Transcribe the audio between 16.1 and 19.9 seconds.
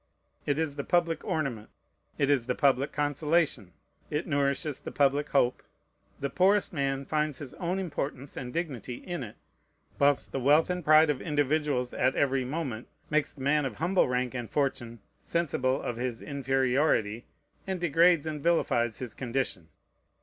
inferiority, and degrades and vilifies his condition.